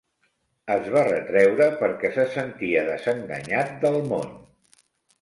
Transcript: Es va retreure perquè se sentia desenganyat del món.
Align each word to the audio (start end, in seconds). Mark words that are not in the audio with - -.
Es 0.75 0.89
va 0.95 1.03
retreure 1.07 1.69
perquè 1.83 2.13
se 2.17 2.27
sentia 2.39 2.85
desenganyat 2.91 3.73
del 3.87 4.03
món. 4.13 4.37